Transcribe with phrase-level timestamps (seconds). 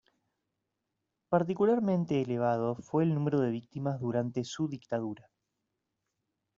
[1.29, 5.29] Particularmente elevado fue el número de víctimas durante su dictadura.